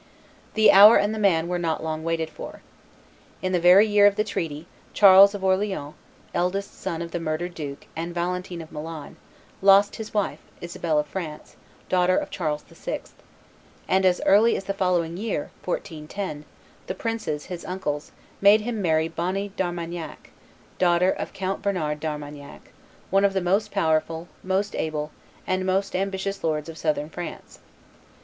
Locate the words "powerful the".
23.69-24.47